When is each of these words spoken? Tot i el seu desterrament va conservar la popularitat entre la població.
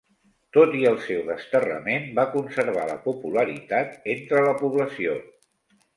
Tot 0.55 0.71
i 0.77 0.79
el 0.91 0.95
seu 1.07 1.19
desterrament 1.27 2.09
va 2.21 2.25
conservar 2.37 2.85
la 2.93 2.97
popularitat 3.05 4.11
entre 4.15 4.43
la 4.49 4.57
població. 4.63 5.15